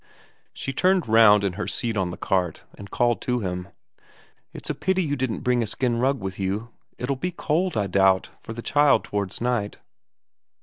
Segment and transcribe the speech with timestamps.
[0.51, 3.67] She turned round in her seat on the cart, and called to him:
[4.51, 7.85] "It's a pity you didn't bring a skin rug with you; it'll be cold, I
[7.85, 9.77] doubt, for the child towards night."